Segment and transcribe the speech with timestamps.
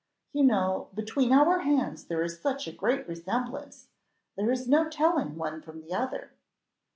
[0.33, 3.89] You know, between our hands there is such a great resemblance,
[4.35, 6.31] there is no telling one from the other."